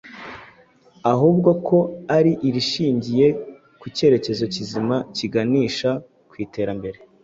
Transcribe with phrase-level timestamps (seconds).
[1.11, 1.77] Ahubwo ko
[2.17, 3.27] ari irishingiye
[3.79, 5.89] ku kerekezo kizima kiganisha
[6.29, 6.97] ku iterambere;